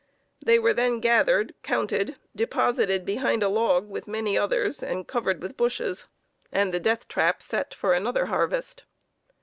[0.43, 5.55] They were then gathered, counted, deposited behind a log with many others and covered with
[5.55, 6.07] bushes,
[6.51, 8.85] and the death trap set for another harvest.